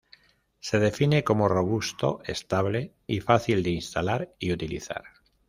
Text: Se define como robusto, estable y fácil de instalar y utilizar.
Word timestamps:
Se 0.61 0.79
define 0.79 1.23
como 1.23 1.47
robusto, 1.47 2.21
estable 2.25 2.95
y 3.05 3.19
fácil 3.19 3.61
de 3.61 3.69
instalar 3.69 4.33
y 4.39 4.51
utilizar. 4.51 5.03